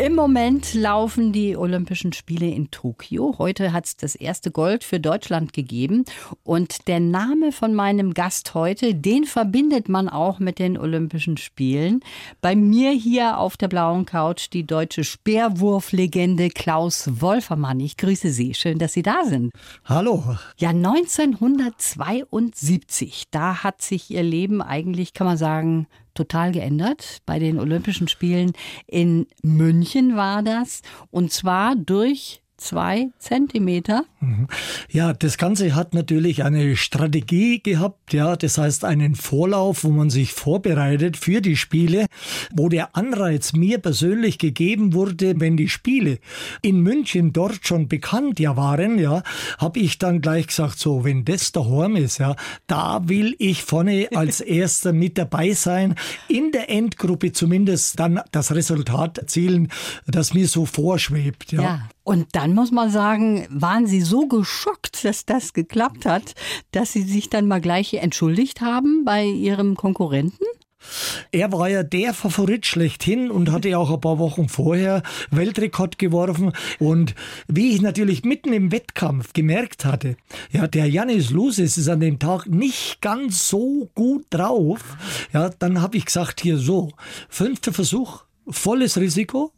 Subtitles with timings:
[0.00, 3.34] Im Moment laufen die Olympischen Spiele in Tokio.
[3.38, 6.04] Heute hat es das erste Gold für Deutschland gegeben.
[6.44, 11.98] Und der Name von meinem Gast heute, den verbindet man auch mit den Olympischen Spielen.
[12.40, 17.80] Bei mir hier auf der blauen Couch die deutsche Speerwurflegende Klaus Wolfermann.
[17.80, 18.54] Ich grüße Sie.
[18.54, 19.50] Schön, dass Sie da sind.
[19.84, 20.36] Hallo.
[20.58, 27.22] Ja, 1972, da hat sich Ihr Leben eigentlich, kann man sagen, total geändert.
[27.24, 28.52] Bei den Olympischen Spielen
[28.86, 30.82] in München war das.
[31.10, 34.04] Und zwar durch zwei Zentimeter.
[34.20, 34.48] Mhm.
[34.90, 40.10] Ja, das Ganze hat natürlich eine Strategie gehabt, ja, das heißt einen Vorlauf, wo man
[40.10, 42.06] sich vorbereitet für die Spiele,
[42.52, 46.18] wo der Anreiz mir persönlich gegeben wurde, wenn die Spiele
[46.60, 49.22] in München dort schon bekannt ja waren, ja,
[49.58, 52.34] habe ich dann gleich gesagt, so, wenn das der Horm ist, ja,
[52.66, 55.94] da will ich vorne als erster mit dabei sein,
[56.26, 59.68] in der Endgruppe zumindest dann das Resultat erzielen,
[60.06, 61.62] das mir so vorschwebt, ja.
[61.62, 61.88] ja.
[62.08, 66.34] Und dann muss man sagen, waren Sie so geschockt, dass das geklappt hat,
[66.70, 70.46] dass Sie sich dann mal gleich entschuldigt haben bei Ihrem Konkurrenten?
[71.32, 75.98] Er war ja der Favorit schlechthin und hatte ja auch ein paar Wochen vorher Weltrekord
[75.98, 76.52] geworfen.
[76.78, 77.14] Und
[77.46, 80.16] wie ich natürlich mitten im Wettkampf gemerkt hatte,
[80.50, 84.96] ja, der Janis Lusis ist an dem Tag nicht ganz so gut drauf.
[85.34, 86.90] Ja, dann habe ich gesagt, hier so,
[87.28, 89.52] fünfter Versuch, volles Risiko.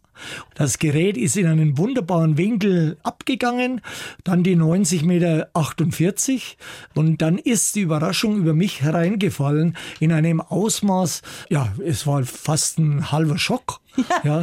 [0.55, 3.81] Das Gerät ist in einen wunderbaren Winkel abgegangen,
[4.25, 6.57] dann die 90 Meter 48
[6.95, 12.79] und dann ist die Überraschung über mich hereingefallen in einem Ausmaß, ja, es war fast
[12.79, 13.81] ein halber Schock.
[14.25, 14.43] Ja,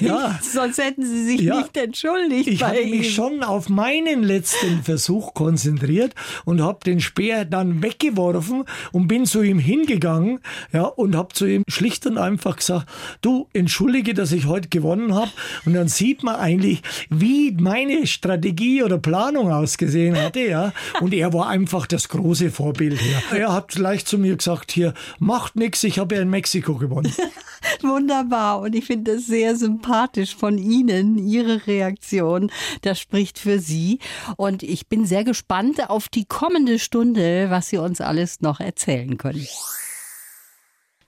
[0.00, 0.38] ja.
[0.42, 1.58] Sonst hätten Sie sich ja.
[1.58, 2.48] nicht entschuldigt.
[2.48, 6.14] Ich habe mich schon auf meinen letzten Versuch konzentriert
[6.44, 10.40] und habe den Speer dann weggeworfen und bin zu ihm hingegangen
[10.72, 12.88] ja, und habe zu ihm schlicht und einfach gesagt,
[13.20, 15.30] du entschuldige, dass ich heute gewonnen habe.
[15.64, 20.40] Und dann sieht man eigentlich, wie meine Strategie oder Planung ausgesehen hatte.
[20.40, 20.72] Ja.
[21.00, 23.00] Und er war einfach das große Vorbild.
[23.00, 23.38] Ja.
[23.48, 27.12] Er hat gleich zu mir gesagt, hier, macht nichts, ich habe ja in Mexiko gewonnen.
[27.82, 28.60] Wunderbar.
[28.60, 32.50] Und ich finde es sehr sympathisch von Ihnen, Ihre Reaktion.
[32.82, 34.00] Das spricht für Sie.
[34.36, 39.18] Und ich bin sehr gespannt auf die kommende Stunde, was Sie uns alles noch erzählen
[39.18, 39.46] können.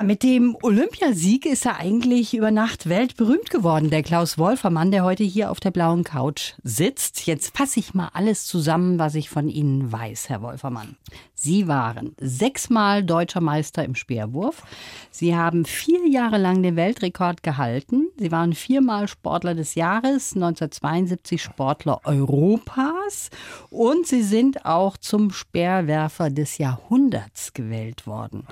[0.03, 5.25] Mit dem Olympiasieg ist er eigentlich über Nacht weltberühmt geworden, der Klaus Wolfermann, der heute
[5.25, 7.27] hier auf der blauen Couch sitzt.
[7.27, 10.97] Jetzt fasse ich mal alles zusammen, was ich von Ihnen weiß, Herr Wolfermann.
[11.43, 14.63] Sie waren sechsmal deutscher Meister im Speerwurf.
[15.11, 18.09] Sie haben vier Jahre lang den Weltrekord gehalten.
[18.19, 23.31] Sie waren viermal Sportler des Jahres, 1972 Sportler Europas
[23.71, 28.47] und Sie sind auch zum Speerwerfer des Jahrhunderts gewählt worden.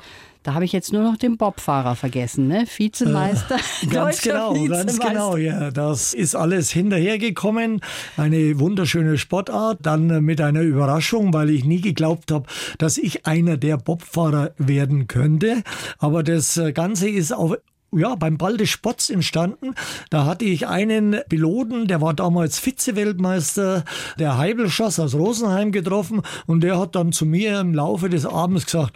[0.48, 2.64] Da habe ich jetzt nur noch den Bobfahrer vergessen, ne?
[2.74, 3.56] Vizemeister.
[3.82, 4.86] Äh, ganz genau, Vizemeister.
[4.86, 5.70] ganz genau, ja.
[5.70, 7.82] Das ist alles hinterhergekommen.
[8.16, 9.80] Eine wunderschöne Sportart.
[9.82, 12.46] Dann mit einer Überraschung, weil ich nie geglaubt habe,
[12.78, 15.62] dass ich einer der Bobfahrer werden könnte.
[15.98, 17.56] Aber das Ganze ist auf
[17.92, 19.74] ja, beim Ball des Spotts entstanden.
[20.10, 23.84] Da hatte ich einen Piloten, der war damals Vize-Weltmeister,
[24.18, 28.66] der Heibelschoss aus Rosenheim getroffen und der hat dann zu mir im Laufe des Abends
[28.66, 28.94] gesagt,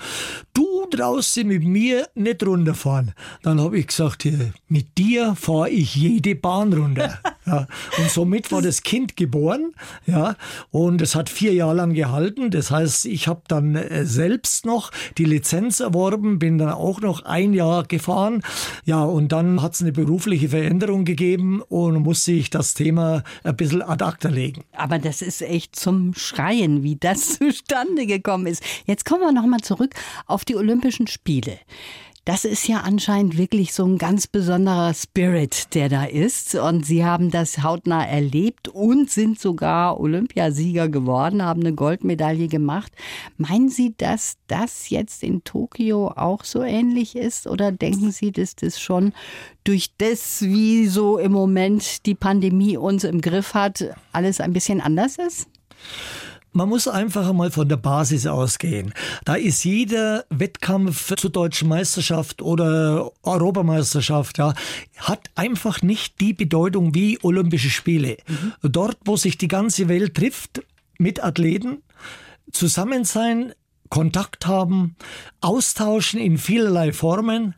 [0.53, 3.13] du draußen mit mir nicht runterfahren.
[3.43, 4.29] Dann habe ich gesagt,
[4.69, 7.19] mit dir fahre ich jede Bahn runter.
[7.45, 7.67] Ja,
[7.99, 9.75] und somit war das Kind geboren,
[10.07, 10.37] ja,
[10.71, 12.51] und es hat vier Jahre lang gehalten.
[12.53, 17.25] Das heißt, ich habe dann äh, selbst noch die Lizenz erworben, bin dann auch noch
[17.25, 18.43] ein Jahr gefahren.
[18.85, 23.57] Ja, und dann hat es eine berufliche Veränderung gegeben und musste ich das Thema ein
[23.57, 24.63] bisschen ad acta legen.
[24.77, 28.63] Aber das ist echt zum Schreien, wie das zustande gekommen ist.
[28.87, 29.95] Jetzt kommen wir nochmal zurück
[30.27, 31.59] auf die Olympischen Spiele.
[32.25, 36.55] Das ist ja anscheinend wirklich so ein ganz besonderer Spirit, der da ist.
[36.55, 42.93] Und Sie haben das hautnah erlebt und sind sogar Olympiasieger geworden, haben eine Goldmedaille gemacht.
[43.39, 47.49] Meinen Sie, dass das jetzt in Tokio auch so ähnlich ist?
[47.49, 49.15] Oder denken Sie, dass das schon
[49.65, 54.81] durch das, wie so im Moment die Pandemie uns im Griff hat, alles ein bisschen
[54.81, 55.49] anders ist?
[56.53, 58.93] Man muss einfach einmal von der Basis ausgehen.
[59.25, 64.55] Da ist jeder Wettkampf zur deutschen Meisterschaft oder Europameisterschaft, ja,
[64.99, 68.19] hat einfach nicht die Bedeutung wie Olympische Spiele.
[68.29, 68.53] Mhm.
[68.71, 70.63] Dort, wo sich die ganze Welt trifft
[70.99, 71.83] mit Athleten,
[72.53, 73.55] zusammen sein,
[73.89, 74.97] Kontakt haben,
[75.41, 77.55] austauschen in vielerlei Formen,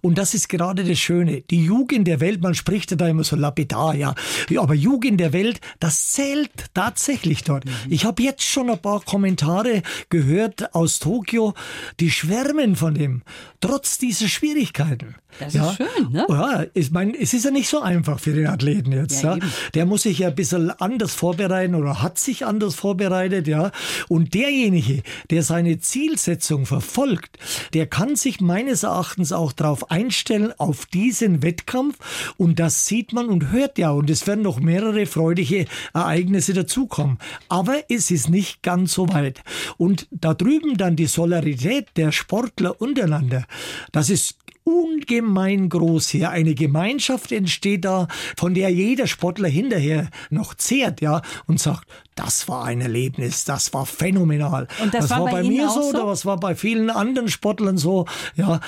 [0.00, 1.42] Und das ist gerade das Schöne.
[1.50, 4.14] Die Jugend der Welt, man spricht ja da immer so lapidar, ja.
[4.56, 7.64] Aber Jugend der Welt, das zählt tatsächlich dort.
[7.64, 7.72] Mhm.
[7.88, 11.54] Ich habe jetzt schon ein paar Kommentare gehört aus Tokio,
[12.00, 13.22] die schwärmen von dem,
[13.60, 15.14] trotz dieser Schwierigkeiten.
[15.38, 15.70] Das ja.
[15.70, 16.26] ist schön, ne?
[16.28, 19.22] Ja, ich meine, es ist ja nicht so einfach für den Athleten jetzt.
[19.22, 19.44] Ja, ja.
[19.74, 23.70] Der muss sich ja ein bisschen anders vorbereiten oder hat sich anders vorbereitet, ja.
[24.08, 27.38] Und derjenige, der seine Zielsetzung verfolgt,
[27.74, 31.98] der kann sich meines Erachtens auch darauf einstellen, auf diesen Wettkampf.
[32.36, 33.90] Und das sieht man und hört ja.
[33.90, 37.18] Und es werden noch mehrere freudige Ereignisse dazukommen.
[37.48, 39.42] Aber es ist nicht ganz so weit.
[39.76, 43.46] Und da drüben dann die Solidarität der Sportler untereinander,
[43.92, 44.36] das ist
[44.70, 46.30] ungemein groß hier.
[46.30, 52.48] Eine Gemeinschaft entsteht da, von der jeder Sportler hinterher noch zehrt, ja, und sagt, das
[52.48, 54.68] war ein Erlebnis, das war phänomenal.
[54.82, 57.78] Und das, das war, bei, bei mir so, so, das war bei vielen anderen Sportlern
[57.78, 58.06] so.
[58.36, 58.60] Ja,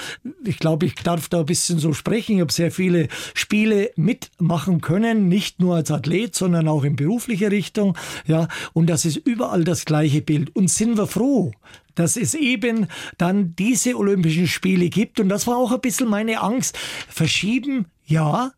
[0.45, 2.37] ich glaube, ich darf da ein bisschen so sprechen.
[2.37, 7.51] Ich habe sehr viele Spiele mitmachen können, nicht nur als Athlet, sondern auch in beruflicher
[7.51, 7.97] Richtung.
[8.27, 10.55] Ja, und das ist überall das gleiche Bild.
[10.57, 11.53] Und sind wir froh,
[11.95, 12.87] dass es eben
[13.19, 15.21] dann diese Olympischen Spiele gibt.
[15.21, 16.79] Und das war auch ein bisschen meine Angst.
[17.09, 18.53] Verschieben, ja,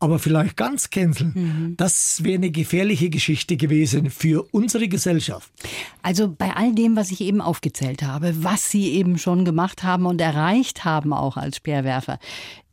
[0.00, 1.32] aber vielleicht ganz canceln.
[1.34, 1.76] Mhm.
[1.76, 5.50] Das wäre eine gefährliche Geschichte gewesen für unsere Gesellschaft.
[6.02, 10.06] Also bei all dem, was ich eben aufgezählt habe, was Sie eben schon gemacht haben
[10.06, 12.18] und erreicht haben, auch als Speerwerfer,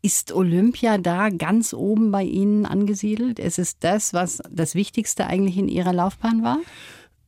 [0.01, 3.39] ist Olympia da ganz oben bei Ihnen angesiedelt?
[3.39, 6.59] Ist es das, was das Wichtigste eigentlich in Ihrer Laufbahn war?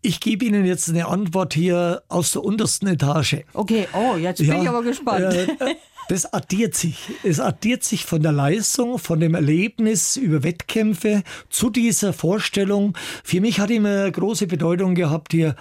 [0.05, 3.37] Ich gebe Ihnen jetzt eine Antwort hier aus der untersten Etage.
[3.53, 5.33] Okay, oh, jetzt bin ja, ich aber gespannt.
[5.33, 5.47] Äh,
[6.09, 6.99] das addiert sich.
[7.23, 12.95] Es addiert sich von der Leistung, von dem Erlebnis über Wettkämpfe zu dieser Vorstellung.
[13.23, 15.55] Für mich hat immer große Bedeutung gehabt hier,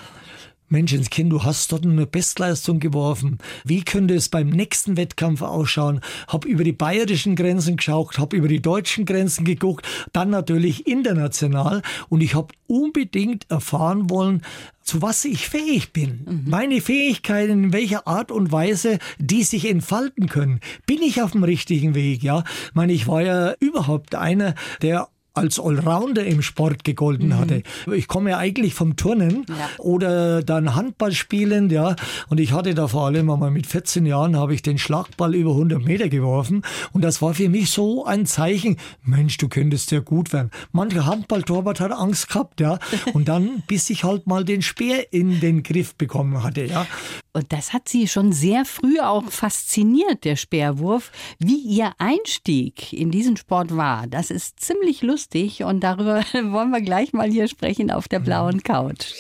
[0.69, 3.38] Menschenskind, du hast dort eine Bestleistung geworfen.
[3.64, 6.00] Wie könnte es beim nächsten Wettkampf ausschauen?
[6.26, 11.82] Hab über die bayerischen Grenzen geschaut, hab über die deutschen Grenzen geguckt, dann natürlich international
[12.08, 14.43] und ich habe unbedingt erfahren wollen,
[14.82, 16.25] zu was ich fähig bin.
[16.26, 16.50] Mhm.
[16.50, 20.61] Meine Fähigkeiten, in welcher Art und Weise die sich entfalten können.
[20.87, 22.44] Bin ich auf dem richtigen Weg, ja?
[22.69, 27.38] Ich meine, ich war ja überhaupt einer, der als Allrounder im Sport gegolten mhm.
[27.38, 27.62] hatte.
[27.92, 29.69] Ich komme ja eigentlich vom Turnen ja.
[29.78, 31.96] oder dann Handball spielen, ja.
[32.28, 35.50] Und ich hatte da vor allem einmal mit 14 Jahren habe ich den Schlagball über
[35.50, 36.62] 100 Meter geworfen.
[36.92, 40.50] Und das war für mich so ein Zeichen, Mensch, du könntest ja gut werden.
[40.70, 42.78] Mancher Handballtorwart hat Angst gehabt, ja.
[43.12, 46.87] Und dann, bis ich halt mal den Speer in den Griff bekommen hatte, ja.
[47.32, 51.10] Und das hat Sie schon sehr früh auch fasziniert, der Speerwurf.
[51.40, 55.24] Wie Ihr Einstieg in diesen Sport war, das ist ziemlich lustig
[55.62, 59.12] und darüber wollen wir gleich mal hier sprechen auf der blauen Couch.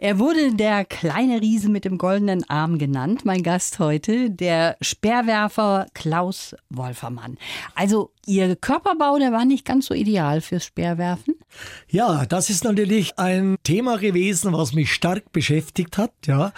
[0.00, 5.88] Er wurde der kleine Riese mit dem goldenen Arm genannt, mein Gast heute, der Speerwerfer
[5.92, 7.36] Klaus Wolfermann.
[7.74, 11.36] Also Ihr Körperbau, der war nicht ganz so ideal fürs Speerwerfen?
[11.88, 16.12] Ja, das ist natürlich ein Thema gewesen, was mich stark beschäftigt hat.
[16.26, 16.52] Ja,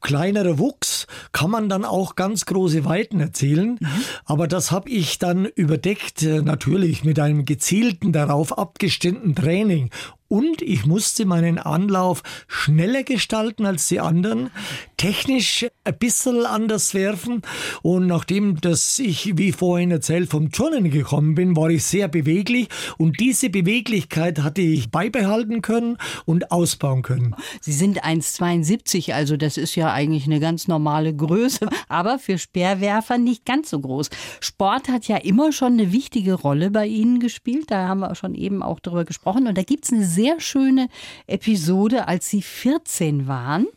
[0.00, 3.88] kleinerer Wuchs kann man dann auch ganz große Weiten erzielen, mhm.
[4.26, 9.90] aber das habe ich dann überdeckt, äh, natürlich mit einem gezielten, darauf abgestimmten Training
[10.28, 14.50] und ich musste meinen Anlauf schneller gestalten als die anderen,
[14.98, 17.42] technisch ein bisschen anders werfen.
[17.82, 22.68] Und nachdem dass ich, wie vorhin erzählt, vom Turnen gekommen bin, war ich sehr beweglich.
[22.98, 25.96] Und diese Beweglichkeit hatte ich beibehalten können
[26.26, 27.34] und ausbauen können.
[27.60, 33.16] Sie sind 1,72, also das ist ja eigentlich eine ganz normale Größe, aber für Speerwerfer
[33.16, 34.10] nicht ganz so groß.
[34.40, 37.70] Sport hat ja immer schon eine wichtige Rolle bei Ihnen gespielt.
[37.70, 39.46] Da haben wir schon eben auch drüber gesprochen.
[39.46, 40.88] Und da gibt es eine sehr schöne
[41.28, 43.68] Episode, als Sie 14 waren.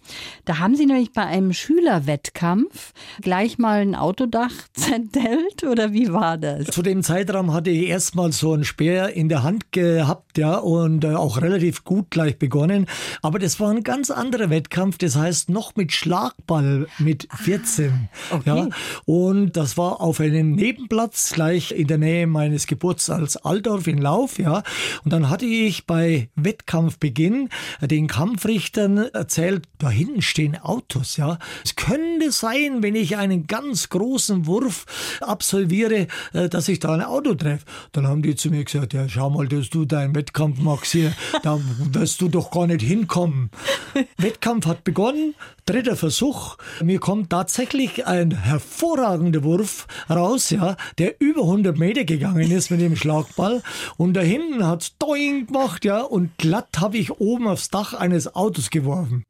[0.45, 6.39] Da haben Sie nämlich bei einem Schülerwettkampf gleich mal ein Autodach zerdellt oder wie war
[6.39, 6.65] das?
[6.65, 11.03] Zu dem Zeitraum hatte ich erstmal so einen Speer in der Hand gehabt, ja, und
[11.03, 12.87] äh, auch relativ gut gleich begonnen.
[13.21, 18.09] Aber das war ein ganz anderer Wettkampf, das heißt noch mit Schlagball mit 14.
[18.31, 18.41] Ah, okay.
[18.45, 18.69] Ja,
[19.05, 24.39] und das war auf einem Nebenplatz gleich in der Nähe meines Geburtsorts Altdorf in Lauf,
[24.39, 24.63] ja.
[25.03, 27.49] Und dann hatte ich bei Wettkampfbeginn
[27.81, 31.39] den Kampfrichtern erzählt, da hinten stehen Autos, ja.
[31.63, 34.85] Es könnte sein, wenn ich einen ganz großen Wurf
[35.21, 37.65] absolviere, äh, dass ich da ein Auto treffe.
[37.91, 41.13] Dann haben die zu mir gesagt, ja, schau mal, dass du deinen Wettkampf machst hier,
[41.43, 41.59] da
[41.91, 43.49] wirst du doch gar nicht hinkommen.
[44.17, 45.35] Wettkampf hat begonnen,
[45.65, 46.57] dritter Versuch.
[46.83, 52.81] Mir kommt tatsächlich ein hervorragender Wurf raus, ja, der über 100 Meter gegangen ist mit
[52.81, 53.61] dem Schlagball.
[53.97, 57.95] Und da hinten hat's doing gemacht, ja, und und glatt habe ich oben aufs Dach
[57.95, 59.25] eines Autos geworfen.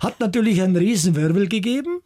[0.00, 2.00] Hat natürlich einen Riesenwirbel gegeben.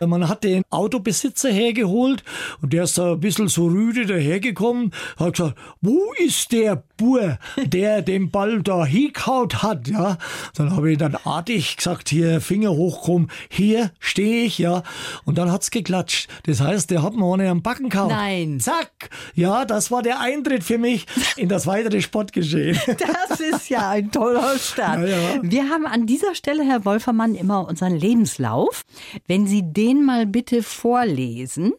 [0.00, 2.24] Man hat den Autobesitzer hergeholt
[2.62, 7.38] und der ist da ein bisschen so rüde dahergekommen, hat gesagt, wo ist der Bur,
[7.64, 10.18] der den Ball da hingehaut hat, ja?
[10.56, 14.82] Dann habe ich dann artig gesagt, hier Finger hochkommen, hier stehe ich, ja?
[15.24, 16.28] Und dann hat's geklatscht.
[16.44, 18.08] Das heißt, der hat mir ohne am Backen gehauen.
[18.08, 18.60] Nein.
[18.60, 19.10] Zack.
[19.34, 22.78] Ja, das war der Eintritt für mich in das weitere Sportgeschehen.
[23.28, 25.00] Das ist ja ein toller Start.
[25.00, 25.42] Ja, ja.
[25.42, 28.82] Wir haben an dieser Stelle, Herr Wolfermann, immer unseren Lebenslauf.
[29.26, 31.72] Wenn Sie den mal bitte vorlesen.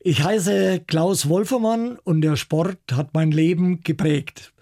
[0.00, 4.52] Ich heiße Klaus Wolfermann und der Sport hat mein Leben geprägt.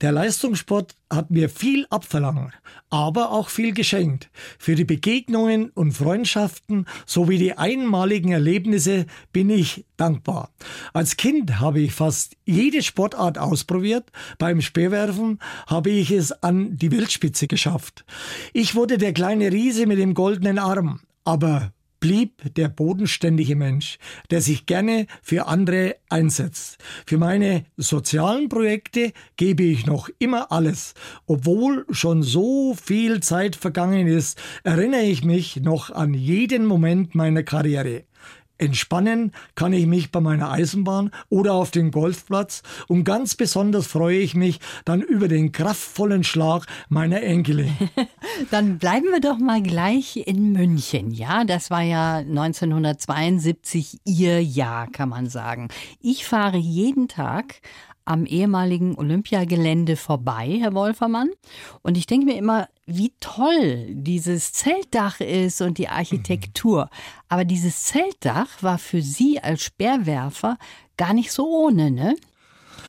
[0.00, 2.54] Der Leistungssport hat mir viel abverlangt,
[2.88, 4.30] aber auch viel geschenkt.
[4.58, 10.52] Für die Begegnungen und Freundschaften sowie die einmaligen Erlebnisse bin ich dankbar.
[10.94, 14.10] Als Kind habe ich fast jede Sportart ausprobiert.
[14.38, 18.06] Beim Speerwerfen habe ich es an die Weltspitze geschafft.
[18.54, 21.00] Ich wurde der kleine Riese mit dem goldenen Arm.
[21.24, 23.98] Aber blieb der bodenständige Mensch,
[24.30, 26.78] der sich gerne für andere einsetzt.
[27.06, 30.94] Für meine sozialen Projekte gebe ich noch immer alles.
[31.26, 37.42] Obwohl schon so viel Zeit vergangen ist, erinnere ich mich noch an jeden Moment meiner
[37.42, 38.04] Karriere.
[38.60, 44.18] Entspannen kann ich mich bei meiner Eisenbahn oder auf dem Golfplatz und ganz besonders freue
[44.18, 47.72] ich mich dann über den kraftvollen Schlag meiner Enkelin.
[48.50, 51.10] Dann bleiben wir doch mal gleich in München.
[51.10, 55.68] Ja, das war ja 1972 Ihr Jahr, kann man sagen.
[56.00, 57.60] Ich fahre jeden Tag
[58.04, 61.30] am ehemaligen Olympiagelände vorbei, Herr Wolfermann.
[61.82, 66.90] Und ich denke mir immer, wie toll dieses Zeltdach ist und die Architektur.
[67.28, 70.58] Aber dieses Zeltdach war für Sie als Speerwerfer
[70.96, 72.16] gar nicht so ohne, ne?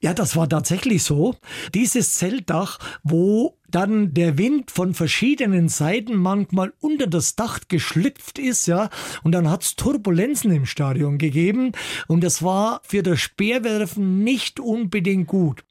[0.01, 1.35] Ja, das war tatsächlich so.
[1.73, 8.67] Dieses Zeltdach, wo dann der Wind von verschiedenen Seiten manchmal unter das Dach geschlüpft ist,
[8.67, 8.89] ja,
[9.23, 11.71] und dann hat's Turbulenzen im Stadion gegeben
[12.07, 15.63] und das war für das Speerwerfen nicht unbedingt gut.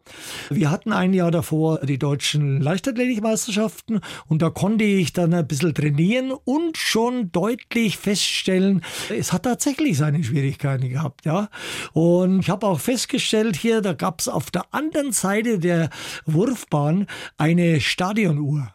[0.48, 5.74] Wir hatten ein Jahr davor die deutschen Leichtathletikmeisterschaften und da konnte ich dann ein bisschen
[5.74, 11.48] trainieren und schon deutlich feststellen, es hat tatsächlich seine Schwierigkeiten gehabt, ja.
[11.92, 15.90] Und ich habe auch festgestellt hier, da gab's auf der anderen Seite der
[16.26, 17.06] Wurfbahn
[17.38, 18.72] eine Stadionuhr.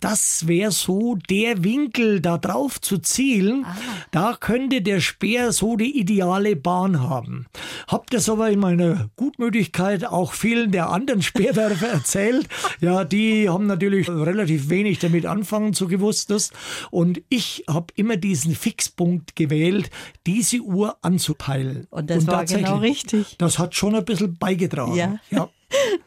[0.00, 3.64] Das wäre so der Winkel, da drauf zu zielen.
[3.64, 3.76] Ah.
[4.10, 7.46] Da könnte der Speer so die ideale Bahn haben.
[7.88, 12.48] Hab das aber in meiner Gutmütigkeit auch vielen der anderen Speerwerfer erzählt.
[12.80, 16.30] Ja, die haben natürlich relativ wenig damit anfangen zu gewusst.
[16.30, 16.50] Das.
[16.90, 19.90] Und ich habe immer diesen Fixpunkt gewählt,
[20.26, 21.86] diese Uhr anzupeilen.
[21.90, 23.36] Und das Und war genau richtig.
[23.38, 24.96] Das hat schon ein bisschen beigetragen.
[24.96, 25.18] Ja.
[25.30, 25.48] ja.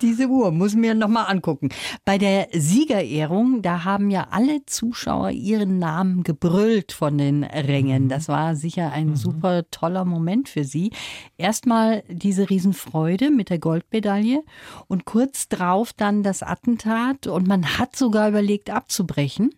[0.02, 1.70] Diese Uhr muss mir noch mal angucken.
[2.06, 8.06] Bei der Siegerehrung, da haben ja alle Zuschauer ihren Namen gebrüllt von den Rängen.
[8.06, 8.10] Mhm.
[8.10, 9.16] Das war sicher ein mhm.
[9.16, 10.92] super toller Moment für Sie.
[11.38, 14.44] Erstmal diese Riesenfreude mit der Goldmedaille
[14.88, 19.52] und kurz drauf dann das Attentat und man hat sogar überlegt abzubrechen.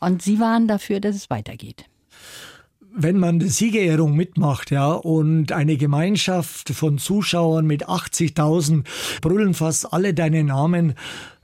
[0.00, 1.86] Und Sie waren dafür, dass es weitergeht
[2.96, 8.84] wenn man die Siegerehrung mitmacht, ja, und eine Gemeinschaft von Zuschauern mit 80.000
[9.20, 10.94] brüllen fast alle deine Namen,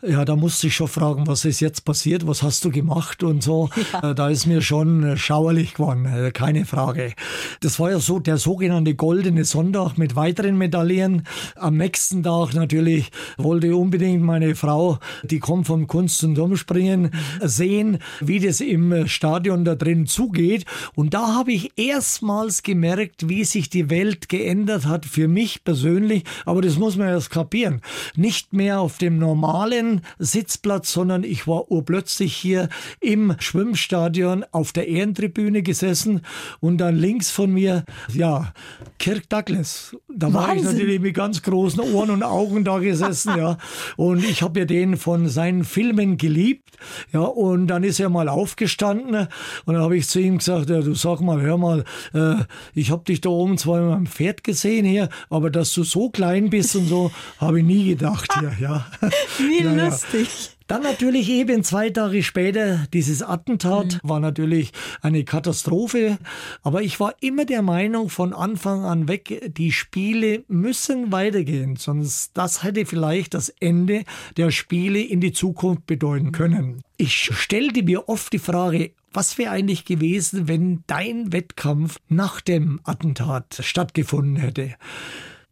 [0.03, 3.43] ja, da musste ich schon fragen, was ist jetzt passiert, was hast du gemacht und
[3.43, 3.69] so.
[3.93, 4.11] Ja.
[4.11, 7.15] Äh, da ist mir schon äh, schauerlich geworden, äh, keine Frage.
[7.61, 11.27] Das war ja so der sogenannte goldene Sonntag mit weiteren Medaillen.
[11.57, 17.99] Am nächsten Tag natürlich wollte unbedingt meine Frau, die kommt vom Kunst- und Umspringen, sehen,
[18.21, 20.67] wie das im Stadion da drin zugeht.
[20.95, 26.25] Und da habe ich erstmals gemerkt, wie sich die Welt geändert hat für mich persönlich.
[26.45, 27.81] Aber das muss man erst kapieren.
[28.15, 32.69] Nicht mehr auf dem normalen Sitzplatz, sondern ich war urplötzlich hier
[33.01, 36.23] im Schwimmstadion auf der Ehrentribüne gesessen
[36.61, 38.53] und dann links von mir, ja,
[38.99, 39.97] Kirk Douglas.
[40.09, 43.59] Da war ich natürlich mit ganz großen Ohren und Augen da gesessen, ja.
[43.97, 46.77] Und ich habe ja den von seinen Filmen geliebt,
[47.13, 47.21] ja.
[47.21, 49.29] Und dann ist er mal aufgestanden
[49.65, 52.37] und dann habe ich zu ihm gesagt, ja, du sag mal, hör mal, äh,
[52.75, 56.11] ich habe dich da oben zwar mit meinem Pferd gesehen hier, aber dass du so
[56.11, 58.87] klein bist und so, habe ich nie gedacht hier, ja.
[59.39, 60.57] Wie ja, lustig.
[60.67, 64.09] Dann natürlich eben zwei Tage später dieses Attentat mhm.
[64.09, 64.71] war natürlich
[65.03, 66.19] eine Katastrophe.
[66.63, 71.75] Aber ich war immer der Meinung von Anfang an weg, die Spiele müssen weitergehen.
[71.75, 74.05] Sonst das hätte vielleicht das Ende
[74.37, 76.83] der Spiele in die Zukunft bedeuten können.
[76.97, 82.79] Ich stellte mir oft die Frage, was wäre eigentlich gewesen, wenn dein Wettkampf nach dem
[82.85, 84.77] Attentat stattgefunden hätte?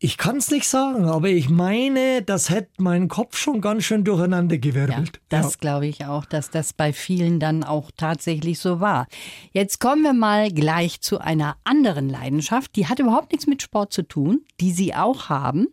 [0.01, 4.05] Ich kann es nicht sagen, aber ich meine, das hätte meinen Kopf schon ganz schön
[4.05, 5.17] durcheinander gewirbelt.
[5.17, 5.59] Ja, das ja.
[5.61, 9.09] glaube ich auch, dass das bei vielen dann auch tatsächlich so war.
[9.51, 13.93] Jetzt kommen wir mal gleich zu einer anderen Leidenschaft, die hat überhaupt nichts mit Sport
[13.93, 15.67] zu tun, die Sie auch haben.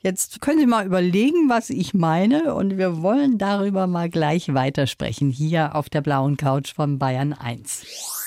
[0.00, 5.30] Jetzt können Sie mal überlegen, was ich meine und wir wollen darüber mal gleich weitersprechen
[5.30, 8.25] hier auf der blauen Couch von Bayern 1.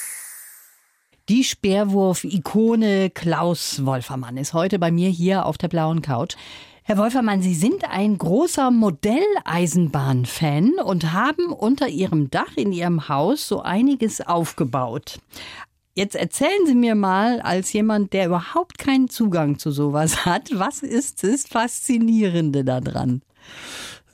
[1.29, 6.35] Die Speerwurf-Ikone Klaus Wolfermann ist heute bei mir hier auf der blauen Couch.
[6.81, 13.47] Herr Wolfermann, Sie sind ein großer Modelleisenbahn-Fan und haben unter Ihrem Dach in Ihrem Haus
[13.47, 15.19] so einiges aufgebaut.
[15.93, 20.81] Jetzt erzählen Sie mir mal, als jemand, der überhaupt keinen Zugang zu sowas hat, was
[20.81, 23.21] ist das Faszinierende daran?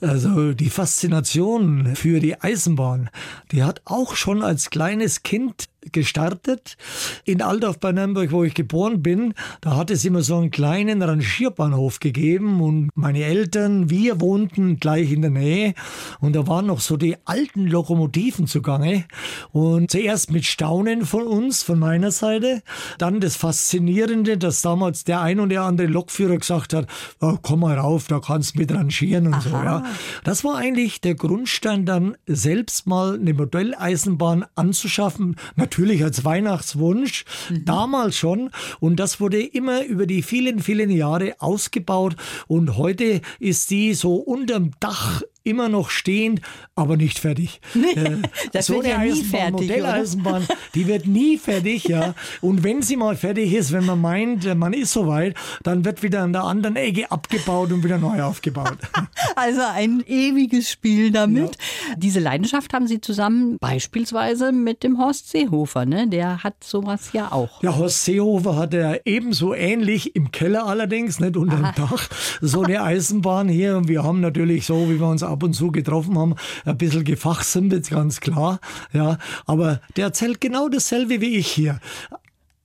[0.01, 3.09] Also die Faszination für die Eisenbahn,
[3.53, 6.77] die hat auch schon als kleines Kind gestartet.
[7.23, 11.01] In Altdorf bei Nürnberg, wo ich geboren bin, da hat es immer so einen kleinen
[11.01, 15.73] Rangierbahnhof gegeben und meine Eltern, wir wohnten gleich in der Nähe
[16.19, 19.05] und da waren noch so die alten Lokomotiven zugange
[19.51, 22.61] und zuerst mit Staunen von uns, von meiner Seite,
[22.97, 26.87] dann das Faszinierende, dass damals der ein oder andere Lokführer gesagt hat,
[27.21, 29.41] oh, komm mal rauf, da kannst du mit rangieren und Aha.
[29.41, 29.49] so.
[29.49, 29.83] Ja.
[30.23, 35.35] Das war eigentlich der Grundstein dann selbst mal eine Modelleisenbahn anzuschaffen.
[35.55, 37.65] Natürlich natürlich als Weihnachtswunsch, mhm.
[37.65, 38.49] damals schon.
[38.79, 42.15] Und das wurde immer über die vielen, vielen Jahre ausgebaut.
[42.47, 46.41] Und heute ist die so unterm Dach immer noch stehend,
[46.75, 47.61] aber nicht fertig.
[47.95, 48.17] Äh,
[48.51, 49.69] das so wird ja nie fertig.
[49.69, 52.13] Modelleisenbahn, die wird nie fertig, ja.
[52.41, 56.23] Und wenn sie mal fertig ist, wenn man meint, man ist soweit, dann wird wieder
[56.23, 58.77] an der anderen Ecke abgebaut und wieder neu aufgebaut.
[59.37, 61.57] Also ein ewiges Spiel damit.
[61.89, 61.95] Ja.
[61.97, 66.07] Diese Leidenschaft haben Sie zusammen beispielsweise mit dem Horst Seehofer, ne?
[66.07, 67.61] Der hat sowas ja auch.
[67.61, 72.09] Ja, Horst Seehofer hat ja ebenso ähnlich im Keller allerdings, nicht unter dem Dach,
[72.41, 73.77] so eine Eisenbahn hier.
[73.77, 77.03] Und wir haben natürlich so, wie wir uns ab und zu getroffen haben, ein bisschen
[77.03, 78.59] gefachsimpelt, ganz klar.
[78.93, 81.79] Ja, aber der erzählt genau dasselbe wie ich hier.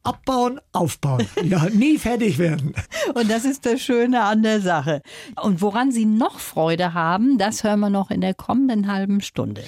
[0.04, 1.26] Abbauen, aufbauen.
[1.42, 2.74] Ja, nie fertig werden.
[3.14, 5.02] Und das ist das Schöne an der Sache.
[5.42, 9.64] Und woran Sie noch Freude haben, das hören wir noch in der kommenden halben Stunde.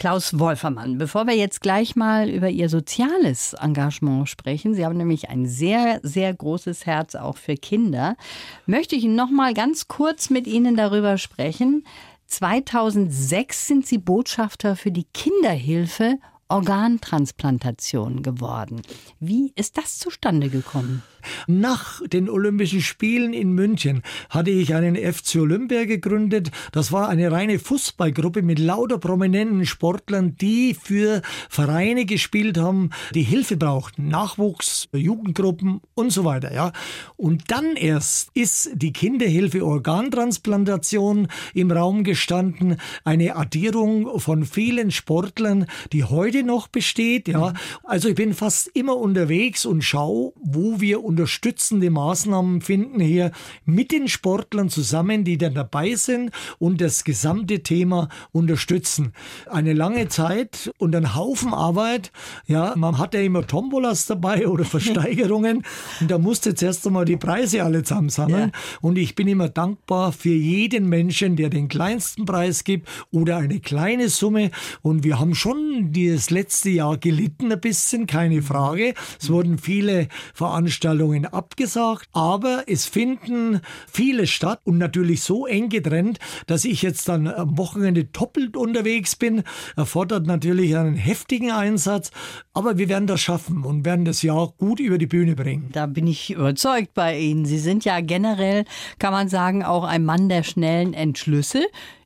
[0.00, 5.28] Klaus Wolfermann, bevor wir jetzt gleich mal über Ihr soziales Engagement sprechen, Sie haben nämlich
[5.28, 8.16] ein sehr, sehr großes Herz auch für Kinder,
[8.64, 11.84] möchte ich noch mal ganz kurz mit Ihnen darüber sprechen.
[12.28, 16.16] 2006 sind Sie Botschafter für die Kinderhilfe
[16.48, 18.80] Organtransplantation geworden.
[19.20, 21.02] Wie ist das zustande gekommen?
[21.46, 26.50] Nach den Olympischen Spielen in München hatte ich einen FC Olympia gegründet.
[26.72, 33.22] Das war eine reine Fußballgruppe mit lauter prominenten Sportlern, die für Vereine gespielt haben, die
[33.22, 34.08] Hilfe brauchten.
[34.08, 36.72] Nachwuchs, Jugendgruppen und so weiter, ja.
[37.16, 42.76] Und dann erst ist die Kinderhilfe Organtransplantation im Raum gestanden.
[43.04, 47.54] Eine Addierung von vielen Sportlern, die heute noch besteht, ja.
[47.84, 53.32] Also ich bin fast immer unterwegs und schaue, wo wir unterstützende Maßnahmen finden hier
[53.64, 59.12] mit den Sportlern zusammen, die dann dabei sind und das gesamte Thema unterstützen.
[59.50, 62.12] Eine lange Zeit und ein Haufen Arbeit.
[62.46, 65.64] Ja, man hat ja immer Tombolas dabei oder Versteigerungen
[66.00, 68.52] und da musste jetzt erst einmal die Preise alle zusammensammeln.
[68.54, 68.78] Ja.
[68.80, 73.58] Und ich bin immer dankbar für jeden Menschen, der den kleinsten Preis gibt oder eine
[73.58, 74.52] kleine Summe.
[74.80, 78.94] Und wir haben schon das letzte Jahr gelitten ein bisschen, keine Frage.
[79.20, 83.60] Es wurden viele Veranstaltungen Veranstaltungen abgesagt, aber es finden
[83.90, 89.16] viele statt und natürlich so eng getrennt, dass ich jetzt dann am Wochenende doppelt unterwegs
[89.16, 89.42] bin.
[89.76, 92.10] Erfordert natürlich einen heftigen Einsatz,
[92.52, 95.70] aber wir werden das schaffen und werden das Jahr gut über die Bühne bringen.
[95.72, 97.46] Da bin ich überzeugt bei Ihnen.
[97.46, 98.64] Sie sind ja generell,
[98.98, 101.62] kann man sagen, auch ein Mann der schnellen Entschlüsse.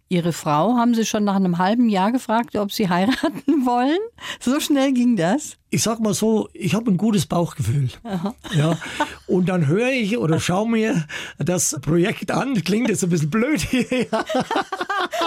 [0.08, 3.98] Ihre Frau haben Sie schon nach einem halben Jahr gefragt, ob Sie heiraten wollen?
[4.38, 5.56] So schnell ging das?
[5.74, 7.88] Ich sag mal so, ich habe ein gutes Bauchgefühl.
[8.04, 8.32] Aha.
[8.54, 8.78] Ja,
[9.26, 11.04] und dann höre ich oder schaue mir
[11.38, 12.54] das Projekt an.
[12.62, 13.84] Klingt jetzt ein bisschen blöd hier.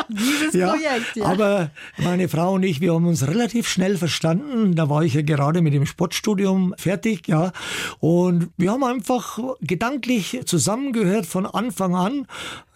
[0.10, 1.26] Dieses ja, Projekt, ja.
[1.26, 4.74] Aber meine Frau und ich, wir haben uns relativ schnell verstanden.
[4.76, 7.52] Da war ich ja gerade mit dem Sportstudium fertig, ja.
[8.00, 12.26] Und wir haben einfach gedanklich zusammengehört von Anfang an.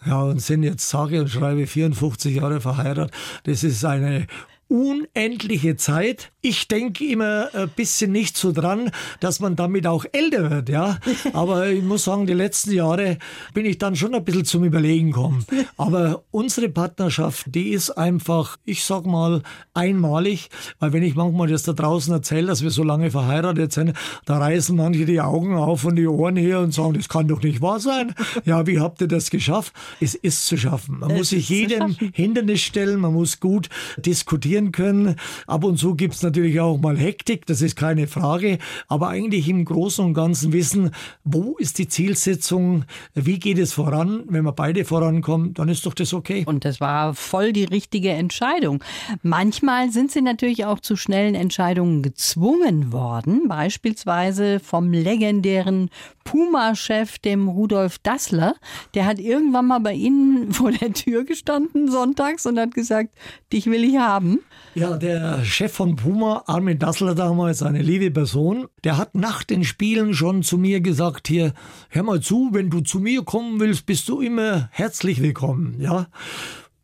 [0.04, 3.14] Ja, und sind jetzt sage und schreibe 54 Jahre verheiratet.
[3.44, 4.26] Das ist eine
[4.72, 6.32] unendliche Zeit.
[6.40, 10.98] Ich denke immer ein bisschen nicht so dran, dass man damit auch älter wird, ja.
[11.34, 13.18] Aber ich muss sagen, die letzten Jahre
[13.52, 15.44] bin ich dann schon ein bisschen zum Überlegen gekommen.
[15.76, 19.42] Aber unsere Partnerschaft, die ist einfach, ich sag mal,
[19.74, 23.92] einmalig, weil wenn ich manchmal das da draußen erzähle, dass wir so lange verheiratet sind,
[24.24, 27.42] da reißen manche die Augen auf und die Ohren her und sagen, das kann doch
[27.42, 28.14] nicht wahr sein.
[28.44, 29.72] Ja, wie habt ihr das geschafft?
[30.00, 30.98] Es ist zu schaffen.
[30.98, 35.16] Man es muss sich jedem Hindernis stellen, man muss gut diskutieren können.
[35.48, 38.58] Ab und zu gibt es natürlich auch mal Hektik, das ist keine Frage.
[38.86, 40.90] Aber eigentlich im Großen und Ganzen wissen,
[41.24, 44.22] wo ist die Zielsetzung, wie geht es voran.
[44.28, 46.44] Wenn wir beide vorankommen, dann ist doch das okay.
[46.46, 48.84] Und das war voll die richtige Entscheidung.
[49.22, 55.90] Manchmal sind sie natürlich auch zu schnellen Entscheidungen gezwungen worden, beispielsweise vom legendären
[56.24, 58.54] Puma-Chef, dem Rudolf Dassler.
[58.94, 63.10] Der hat irgendwann mal bei Ihnen vor der Tür gestanden sonntags und hat gesagt,
[63.52, 64.40] dich will ich haben.
[64.74, 69.64] Ja, der Chef von Puma, Armin Dassler damals, eine liebe Person, der hat nach den
[69.64, 71.52] Spielen schon zu mir gesagt, hier,
[71.90, 76.06] hör mal zu, wenn du zu mir kommen willst, bist du immer herzlich willkommen, ja.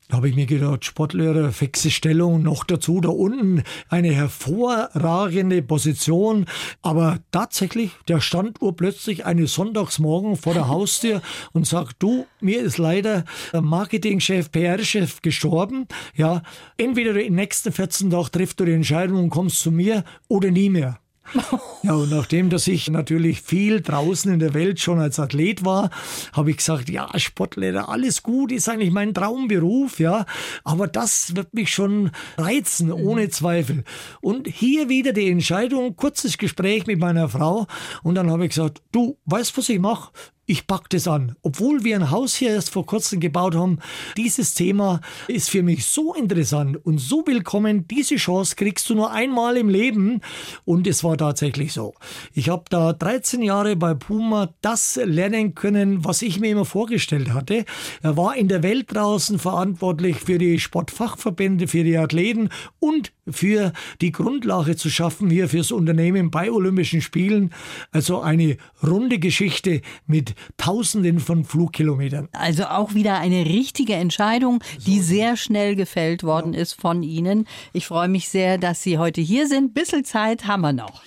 [0.08, 6.46] Da habe ich mir gedacht, Sportlehrer, fixe Stellung, noch dazu da unten eine hervorragende Position.
[6.80, 11.20] Aber tatsächlich, der stand urplötzlich eines Sonntagsmorgen vor der Haustür
[11.52, 15.86] und sagt, du, mir ist leider der Marketingchef, PR-Chef gestorben.
[16.14, 16.42] Ja,
[16.78, 20.50] entweder in den nächsten 14 Tagen trifft du die Entscheidung und kommst zu mir oder
[20.50, 20.98] nie mehr.
[21.84, 25.90] Ja, und nachdem, dass ich natürlich viel draußen in der Welt schon als Athlet war,
[26.32, 30.26] habe ich gesagt, ja, Sportlehrer, alles gut, ist eigentlich mein Traumberuf, ja,
[30.64, 33.30] aber das wird mich schon reizen, ohne mhm.
[33.30, 33.84] Zweifel.
[34.20, 37.66] Und hier wieder die Entscheidung, kurzes Gespräch mit meiner Frau
[38.02, 40.10] und dann habe ich gesagt, du, weißt was ich mache?
[40.48, 41.36] Ich pack das an.
[41.42, 43.78] Obwohl wir ein Haus hier erst vor kurzem gebaut haben,
[44.16, 47.86] dieses Thema ist für mich so interessant und so willkommen.
[47.86, 50.22] Diese Chance kriegst du nur einmal im Leben.
[50.64, 51.94] Und es war tatsächlich so.
[52.32, 57.34] Ich habe da 13 Jahre bei Puma das lernen können, was ich mir immer vorgestellt
[57.34, 57.66] hatte.
[58.02, 62.48] Er war in der Welt draußen verantwortlich für die Sportfachverbände, für die Athleten
[62.80, 67.52] und für die Grundlage zu schaffen hier fürs Unternehmen bei Olympischen Spielen.
[67.92, 72.28] Also eine runde Geschichte mit Tausenden von Flugkilometern.
[72.32, 77.46] Also auch wieder eine richtige Entscheidung, die sehr schnell gefällt worden ist von Ihnen.
[77.72, 79.74] Ich freue mich sehr, dass Sie heute hier sind.
[79.74, 81.02] Bisschen Zeit haben wir noch.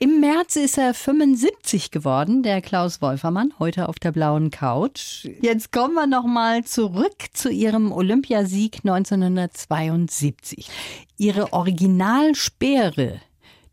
[0.00, 5.24] Im März ist er 75 geworden, der Klaus Wolfermann, heute auf der blauen Couch.
[5.40, 10.68] Jetzt kommen wir noch mal zurück zu ihrem Olympiasieg 1972.
[11.16, 13.20] Ihre Originalsperre,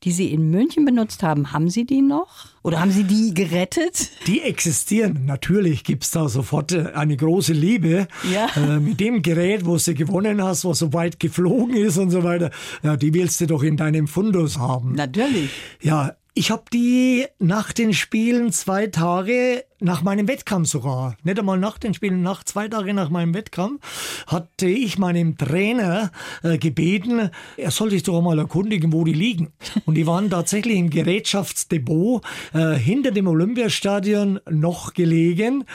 [0.04, 2.48] die Sie in München benutzt haben, haben Sie die noch?
[2.64, 4.10] Oder haben Sie die gerettet?
[4.28, 5.26] Die existieren.
[5.26, 8.08] Natürlich gibt es da sofort äh, eine große Liebe.
[8.32, 8.50] Ja.
[8.56, 12.24] Äh, mit dem Gerät, wo du gewonnen hast, was so weit geflogen ist und so
[12.24, 12.52] weiter.
[12.84, 14.94] Ja, die willst du doch in deinem Fundus haben.
[14.94, 15.50] Natürlich.
[15.82, 21.60] Ja, ich habe die nach den Spielen zwei Tage nach meinem Wettkampf sogar, nicht einmal
[21.60, 27.30] nach den Spielen, nach zwei Tage nach meinem Wettkampf, hatte ich meinem Trainer äh, gebeten,
[27.56, 29.54] er soll sich doch mal erkundigen, wo die liegen.
[29.86, 35.66] Und die waren tatsächlich im Gerätschaftsdepot äh, hinter dem Olympiastadion noch gelegen.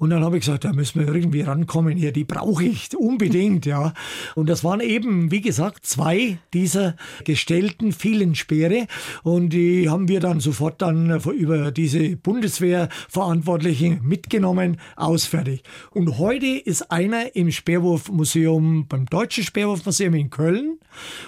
[0.00, 3.66] Und dann habe ich gesagt, da müssen wir irgendwie rankommen hier, die brauche ich unbedingt,
[3.66, 3.94] ja.
[4.34, 8.88] Und das waren eben, wie gesagt, zwei dieser gestellten vielen Speere.
[9.22, 15.62] Und die haben wir dann sofort dann über diese Bundeswehr verantwortlich Verantwortlichen mitgenommen, ausfertig.
[15.90, 20.78] Und heute ist einer im Speerwurfmuseum, beim Deutschen Speerwurfmuseum in Köln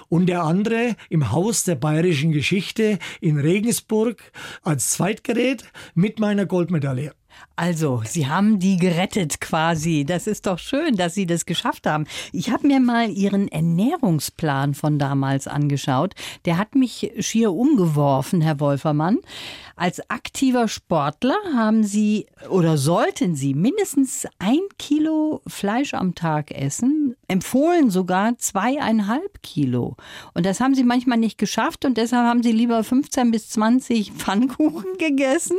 [0.09, 5.64] und der andere im Haus der Bayerischen Geschichte in Regensburg als Zweitgerät
[5.95, 7.12] mit meiner Goldmedaille.
[7.57, 10.05] Also, Sie haben die gerettet quasi.
[10.07, 12.07] Das ist doch schön, dass Sie das geschafft haben.
[12.33, 16.14] Ich habe mir mal Ihren Ernährungsplan von damals angeschaut.
[16.45, 19.18] Der hat mich schier umgeworfen, Herr Wolfermann.
[19.76, 27.16] Als aktiver Sportler haben Sie oder sollten Sie mindestens ein Kilo Fleisch am Tag essen,
[27.28, 29.96] empfohlen sogar zweieinhalb Kilo.
[30.35, 34.12] Und das haben Sie manchmal nicht geschafft und deshalb haben Sie lieber 15 bis 20
[34.16, 35.56] Pfannkuchen gegessen.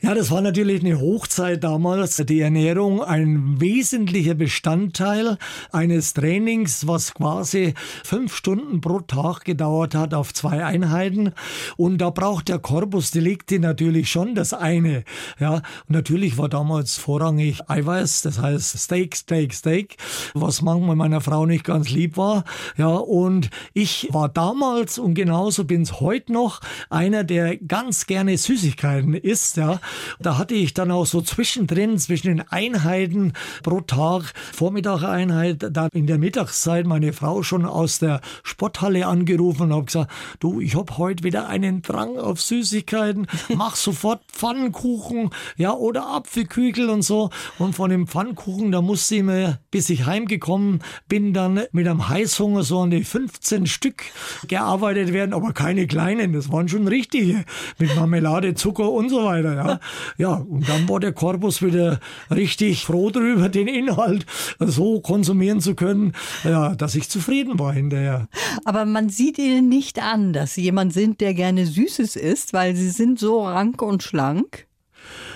[0.00, 2.16] Ja, das war natürlich eine Hochzeit damals.
[2.16, 5.38] Die Ernährung ein wesentlicher Bestandteil
[5.70, 11.32] eines Trainings, was quasi fünf Stunden pro Tag gedauert hat auf zwei Einheiten.
[11.76, 15.04] Und da braucht der Korpus Delicti natürlich schon das eine.
[15.40, 19.96] Ja, und natürlich war damals vorrangig Eiweiß, das heißt Steak, Steak, Steak,
[20.34, 22.44] was man manchmal meiner Frau nicht ganz lieb war.
[22.76, 28.38] Ja, und ich war damals und genauso bin es heute noch einer, der ganz gerne
[28.38, 29.56] Süßigkeiten isst.
[29.56, 29.80] Ja,
[30.20, 33.32] da hatte ich dann auch so zwischendrin, zwischen den Einheiten
[33.64, 39.72] pro Tag, Vormittageinheit, dann in der Mittagszeit meine Frau schon aus der Sporthalle angerufen und
[39.72, 43.07] habe gesagt, du, ich habe heute wieder einen Drang auf Süßigkeiten,
[43.56, 47.30] mach sofort Pfannkuchen, ja, oder Apfelkügel und so.
[47.58, 52.08] Und von dem Pfannkuchen, da musste ich mir, bis ich heimgekommen bin, dann mit einem
[52.08, 54.04] Heißhunger so an die 15 Stück
[54.46, 57.44] gearbeitet werden, aber keine kleinen, das waren schon richtige,
[57.78, 59.80] mit Marmelade, Zucker und so weiter, ja.
[60.18, 64.26] Ja, und dann war der Korpus wieder richtig froh drüber, den Inhalt
[64.58, 66.12] so konsumieren zu können,
[66.44, 68.28] ja, dass ich zufrieden war hinterher.
[68.64, 72.76] Aber man sieht Ihnen nicht an, dass Sie jemand sind, der gerne Süßes isst, weil
[72.76, 74.66] Sie sind so rank und schlank.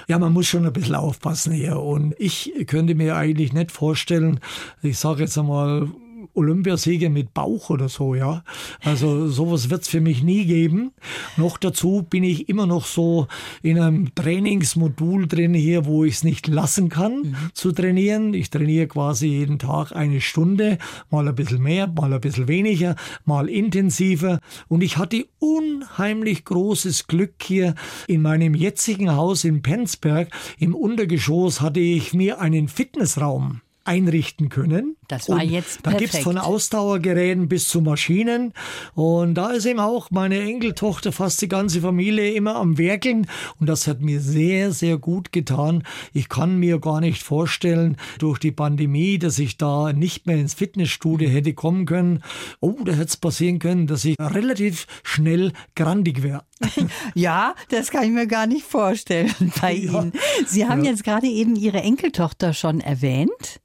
[0.09, 1.79] Ja, man muss schon ein bisschen aufpassen hier.
[1.79, 4.41] Und ich könnte mir eigentlich nicht vorstellen,
[4.83, 5.89] ich sage jetzt einmal,
[6.35, 8.45] Olympiasiege mit Bauch oder so, ja.
[8.83, 10.93] Also sowas wird es für mich nie geben.
[11.37, 13.27] Noch dazu bin ich immer noch so
[13.63, 17.37] in einem Trainingsmodul drin hier, wo ich es nicht lassen kann mhm.
[17.53, 18.35] zu trainieren.
[18.35, 20.79] Ich trainiere quasi jeden Tag eine Stunde,
[21.11, 24.41] mal ein bisschen mehr, mal ein bisschen weniger, mal intensiver.
[24.69, 27.75] Und ich hatte unheimlich großes Glück hier
[28.07, 30.29] in meinem jetzigen Haus in Penzberg.
[30.59, 34.97] Im Untergeschoss hatte ich mir einen Fitnessraum einrichten können.
[35.13, 35.87] Das war und jetzt perfekt.
[35.87, 38.55] Da gibt's von Ausdauergeräten bis zu Maschinen.
[38.95, 43.27] Und da ist eben auch meine Enkeltochter, fast die ganze Familie immer am Werkeln.
[43.61, 45.83] Und das hat mir sehr, sehr gut getan.
[46.15, 50.55] Ich kann mir gar nicht vorstellen, durch die Pandemie, dass ich da nicht mehr ins
[50.55, 52.23] Fitnessstudio hätte kommen können.
[52.61, 56.45] Oh, da hätte es passieren können, dass ich relativ schnell grandig wäre.
[57.15, 60.01] Ja, das kann ich mir gar nicht vorstellen bei ja.
[60.01, 60.13] Ihnen.
[60.47, 60.91] Sie haben ja.
[60.91, 63.61] jetzt gerade eben Ihre Enkeltochter schon erwähnt.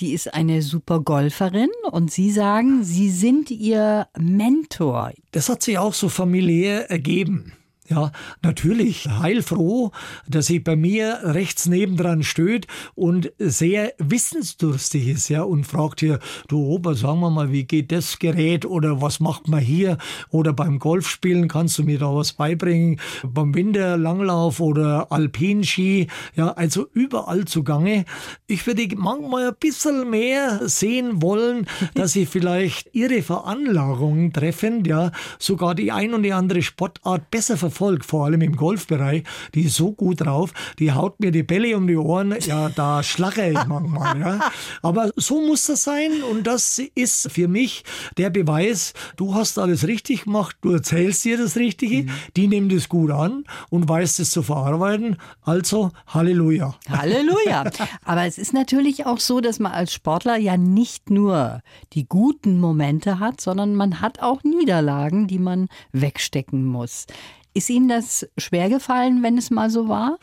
[0.00, 5.12] Die ist eine super Golferin und Sie sagen, Sie sind ihr Mentor.
[5.32, 7.52] Das hat sich auch so familiär ergeben.
[7.92, 9.06] Ja, natürlich.
[9.06, 9.90] Heilfroh,
[10.26, 16.18] dass sie bei mir rechts nebendran steht und sehr wissensdurstig ist, ja, und fragt hier,
[16.48, 19.98] du Opa, sagen wir mal, wie geht das Gerät oder was macht man hier?
[20.30, 26.86] Oder beim Golfspielen kannst du mir da was beibringen, beim Winterlanglauf oder Alpinski, ja, also
[26.94, 28.06] überall zugange.
[28.46, 35.12] Ich würde manchmal ein bisschen mehr sehen wollen, dass sie vielleicht ihre Veranlagungen treffen, ja,
[35.38, 39.24] sogar die ein und die andere Sportart besser verfolgen Erfolg, vor allem im Golfbereich.
[39.54, 43.02] Die ist so gut drauf, die haut mir die Bälle um die Ohren, ja, da
[43.02, 44.20] schlache ich manchmal.
[44.20, 44.40] Ja.
[44.82, 47.82] Aber so muss das sein und das ist für mich
[48.18, 52.10] der Beweis, du hast alles richtig gemacht, du erzählst dir das Richtige, mhm.
[52.36, 55.16] die nimmt es gut an und weiß es zu verarbeiten.
[55.42, 56.76] Also Halleluja.
[56.88, 57.64] Halleluja.
[58.04, 61.62] Aber es ist natürlich auch so, dass man als Sportler ja nicht nur
[61.94, 67.06] die guten Momente hat, sondern man hat auch Niederlagen, die man wegstecken muss.
[67.54, 70.18] Ist Ihnen das schwer gefallen, wenn es mal so war?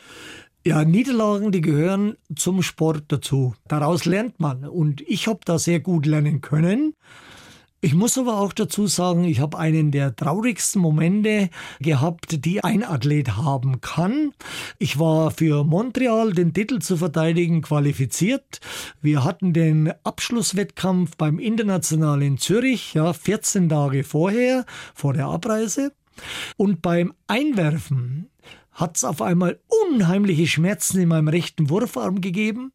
[0.66, 3.54] Ja, Niederlagen, die gehören zum Sport dazu.
[3.68, 4.66] Daraus lernt man.
[4.66, 6.96] Und ich habe da sehr gut lernen können.
[7.82, 12.84] Ich muss aber auch dazu sagen, ich habe einen der traurigsten Momente gehabt, die ein
[12.84, 14.34] Athlet haben kann.
[14.80, 18.60] Ich war für Montreal, den Titel zu verteidigen, qualifiziert.
[19.02, 25.94] Wir hatten den Abschlusswettkampf beim International in Zürich, ja, 14 Tage vorher, vor der Abreise.
[26.58, 28.30] Und beim Einwerfen
[28.72, 32.72] hat es auf einmal unheimliche Schmerzen in meinem rechten Wurfarm gegeben.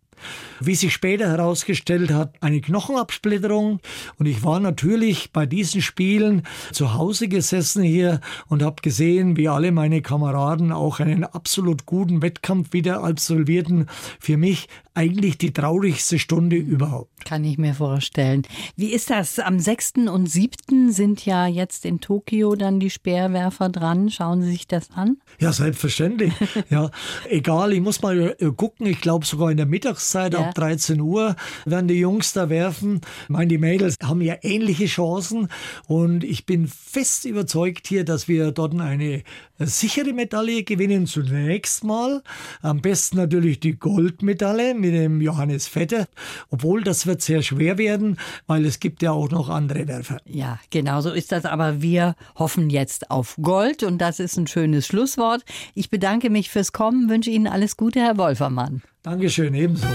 [0.60, 3.80] Wie sich später herausgestellt hat, eine Knochenabsplitterung.
[4.18, 9.48] Und ich war natürlich bei diesen Spielen zu Hause gesessen hier und habe gesehen, wie
[9.48, 13.88] alle meine Kameraden auch einen absolut guten Wettkampf wieder absolvierten.
[14.20, 17.24] Für mich eigentlich die traurigste Stunde überhaupt.
[17.24, 18.42] Kann ich mir vorstellen.
[18.76, 19.40] Wie ist das?
[19.40, 19.94] Am 6.
[20.08, 20.92] und 7.
[20.92, 24.08] sind ja jetzt in Tokio dann die Speerwerfer dran.
[24.10, 25.16] Schauen Sie sich das an?
[25.40, 26.32] Ja, selbstverständlich.
[26.70, 26.90] ja,
[27.28, 28.86] egal, ich muss mal äh, gucken.
[28.86, 30.40] Ich glaube sogar in der Mittagszeit ja.
[30.40, 33.00] ab 13 Uhr werden die Jungs da werfen.
[33.24, 35.48] Ich meine, die Mädels haben ja ähnliche Chancen
[35.86, 39.22] und ich bin fest überzeugt hier, dass wir dort eine
[39.58, 42.22] sichere Medaille gewinnen zunächst mal.
[42.62, 46.06] Am besten natürlich die Goldmedaille mit dem Johannes Vetter,
[46.50, 50.18] obwohl das wird sehr schwer werden, weil es gibt ja auch noch andere Werfer.
[50.26, 54.46] Ja, genau so ist das, aber wir hoffen jetzt auf Gold und das ist ein
[54.46, 55.44] schönes Schlusswort.
[55.74, 58.82] Ich bedanke mich fürs Kommen, wünsche Ihnen alles Gute, Herr Wolfermann.
[59.02, 59.86] Dankeschön, ebenso.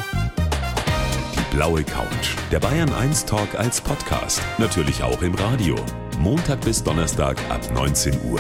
[1.36, 5.76] Die blaue Couch, der Bayern 1 Talk als Podcast, natürlich auch im Radio.
[6.20, 8.40] Montag bis Donnerstag ab 19 Uhr.